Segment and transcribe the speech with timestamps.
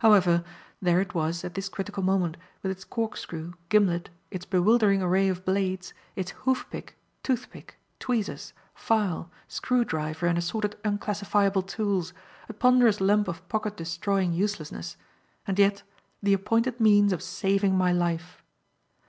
[0.00, 0.42] However,
[0.82, 5.44] there it was at this critical moment, with its corkscrew, gimlet, its bewildering array of
[5.44, 12.12] blades, its hoof pick, tooth pick, tweezers, file, screw driver and assorted unclassifiable tools;
[12.48, 14.96] a ponderous lump of pocket destroying uselessness
[15.46, 15.84] and yet,
[16.20, 18.42] the appointed means of saving my life.